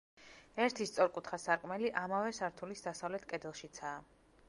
[0.63, 4.05] ერთი სწორკუთხა სარკმელი ამავე სართულის დასავლეთ კედელშიცაა.